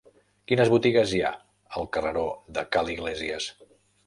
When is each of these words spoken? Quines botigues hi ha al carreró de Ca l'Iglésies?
Quines 0.51 0.71
botigues 0.75 1.13
hi 1.17 1.21
ha 1.27 1.31
al 1.81 1.87
carreró 1.99 2.25
de 2.57 2.65
Ca 2.77 2.85
l'Iglésies? 2.89 3.53